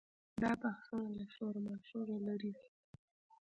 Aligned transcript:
دا 0.43 0.51
بحثونه 0.61 1.09
له 1.19 1.25
شورماشوره 1.35 2.15
لرې 2.27 2.51
وي. 2.57 2.67